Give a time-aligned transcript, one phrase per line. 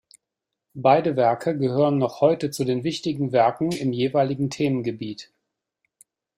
[0.73, 5.31] Beide Werke gehören noch heute zu den wichtigen Werken im jeweiligen Themengebiet.